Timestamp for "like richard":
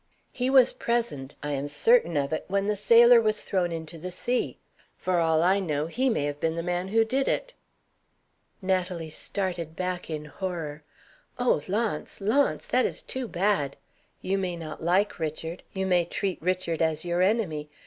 14.81-15.61